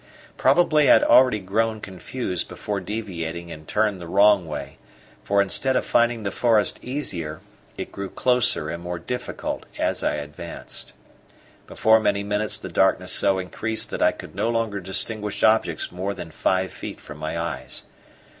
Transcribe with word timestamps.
Probably 0.35 0.89
I 0.89 0.93
had 0.93 1.03
already 1.03 1.37
grown 1.37 1.79
confused 1.79 2.47
before 2.49 2.79
deviating 2.79 3.51
and 3.51 3.67
turned 3.67 4.01
the 4.01 4.07
wrong 4.07 4.47
way, 4.47 4.79
for 5.23 5.43
instead 5.43 5.75
of 5.75 5.85
finding 5.85 6.23
the 6.23 6.31
forest 6.31 6.79
easier, 6.81 7.39
it 7.77 7.91
grew 7.91 8.09
closer 8.09 8.67
and 8.69 8.81
more 8.81 8.97
difficult 8.97 9.67
as 9.77 10.01
I 10.03 10.15
advanced. 10.15 10.93
Before 11.67 11.99
many 11.99 12.23
minutes 12.23 12.57
the 12.57 12.67
darkness 12.69 13.11
so 13.13 13.37
increased 13.37 13.91
that 13.91 14.01
I 14.01 14.11
could 14.11 14.33
no 14.33 14.49
longer 14.49 14.79
distinguish 14.79 15.43
objects 15.43 15.91
more 15.91 16.15
than 16.15 16.31
five 16.31 16.73
feet 16.73 16.99
from 16.99 17.19
my 17.19 17.37
eyes. 17.39 17.83